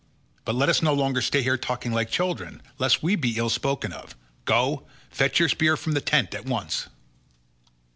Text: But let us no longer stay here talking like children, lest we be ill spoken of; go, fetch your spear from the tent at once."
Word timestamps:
But 0.45 0.55
let 0.55 0.67
us 0.67 0.81
no 0.81 0.95
longer 0.95 1.21
stay 1.21 1.43
here 1.43 1.59
talking 1.59 1.91
like 1.91 2.09
children, 2.09 2.63
lest 2.79 3.03
we 3.03 3.15
be 3.15 3.37
ill 3.37 3.51
spoken 3.51 3.93
of; 3.93 4.15
go, 4.45 4.87
fetch 5.11 5.39
your 5.39 5.49
spear 5.49 5.77
from 5.77 5.91
the 5.91 6.01
tent 6.01 6.33
at 6.33 6.47
once." 6.47 6.87